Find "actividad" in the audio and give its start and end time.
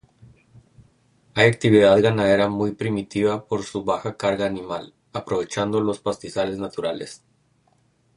1.47-2.01